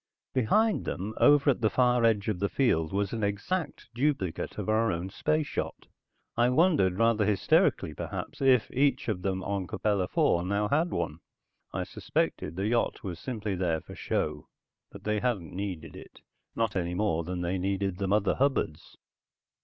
Behind 0.33 0.83
them, 0.85 1.13
over 1.17 1.51
at 1.51 1.61
the 1.61 1.69
far 1.69 2.03
edge 2.05 2.27
of 2.27 2.39
the 2.39 2.49
field, 2.49 2.91
was 2.91 3.13
an 3.13 3.23
exact 3.23 3.87
duplicate 3.93 4.57
of 4.57 4.67
our 4.67 4.91
own 4.91 5.11
space 5.11 5.55
yacht. 5.55 5.85
I 6.35 6.49
wondered, 6.49 6.97
rather 6.97 7.23
hysterically 7.23 7.93
perhaps, 7.93 8.41
if 8.41 8.71
each 8.71 9.07
of 9.09 9.21
them 9.21 9.43
on 9.43 9.67
Capella 9.67 10.05
IV 10.05 10.47
now 10.47 10.69
had 10.69 10.89
one. 10.89 11.19
I 11.71 11.83
suspected 11.83 12.55
the 12.55 12.65
yacht 12.67 13.03
was 13.03 13.19
simply 13.19 13.53
there 13.53 13.79
for 13.79 13.93
show, 13.93 14.47
that 14.91 15.03
they 15.03 15.19
hadn't 15.19 15.53
needed 15.53 15.95
it, 15.95 16.21
not 16.55 16.75
any 16.75 16.95
more 16.95 17.23
than 17.23 17.41
they 17.41 17.59
needed 17.59 17.99
the 17.99 18.07
mother 18.07 18.33
hubbards. 18.33 18.97